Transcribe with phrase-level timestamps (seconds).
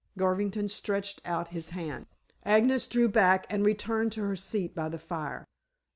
[0.17, 2.07] Garvington stretched out his hand.
[2.43, 5.45] Agnes drew back and returned to her seat by the fire.